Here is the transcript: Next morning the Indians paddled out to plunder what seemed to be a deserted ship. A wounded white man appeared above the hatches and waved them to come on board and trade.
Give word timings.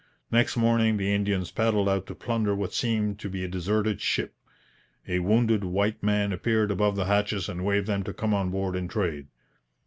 Next 0.31 0.57
morning 0.57 0.97
the 0.97 1.13
Indians 1.13 1.51
paddled 1.51 1.87
out 1.87 2.07
to 2.07 2.15
plunder 2.15 2.55
what 2.55 2.73
seemed 2.73 3.19
to 3.19 3.29
be 3.29 3.43
a 3.43 3.47
deserted 3.47 4.01
ship. 4.01 4.33
A 5.07 5.19
wounded 5.19 5.63
white 5.63 6.01
man 6.01 6.33
appeared 6.33 6.71
above 6.71 6.95
the 6.95 7.05
hatches 7.05 7.47
and 7.47 7.63
waved 7.63 7.85
them 7.85 8.01
to 8.05 8.13
come 8.15 8.33
on 8.33 8.49
board 8.49 8.75
and 8.75 8.89
trade. 8.89 9.27